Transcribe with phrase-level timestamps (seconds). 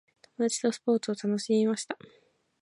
[0.39, 1.95] 友達とスポーツを楽しみました。